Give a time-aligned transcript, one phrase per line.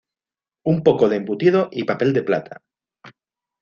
[0.65, 2.63] un poco de embutido y papel de plata